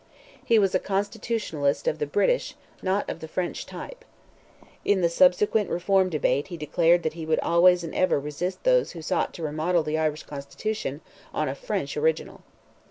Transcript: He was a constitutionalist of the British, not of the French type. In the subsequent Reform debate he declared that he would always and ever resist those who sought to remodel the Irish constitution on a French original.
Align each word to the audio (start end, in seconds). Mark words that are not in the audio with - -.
He 0.43 0.57
was 0.57 0.73
a 0.73 0.79
constitutionalist 0.79 1.87
of 1.87 1.99
the 1.99 2.07
British, 2.07 2.55
not 2.81 3.07
of 3.07 3.19
the 3.19 3.27
French 3.27 3.67
type. 3.67 4.03
In 4.83 5.01
the 5.01 5.09
subsequent 5.09 5.69
Reform 5.69 6.09
debate 6.09 6.47
he 6.47 6.57
declared 6.57 7.03
that 7.03 7.13
he 7.13 7.23
would 7.27 7.37
always 7.41 7.83
and 7.83 7.93
ever 7.93 8.19
resist 8.19 8.63
those 8.63 8.93
who 8.93 9.03
sought 9.03 9.31
to 9.35 9.43
remodel 9.43 9.83
the 9.83 9.99
Irish 9.99 10.23
constitution 10.23 11.01
on 11.35 11.47
a 11.47 11.53
French 11.53 11.95
original. 11.97 12.41